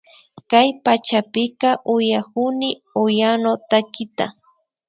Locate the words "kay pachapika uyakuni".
0.49-2.69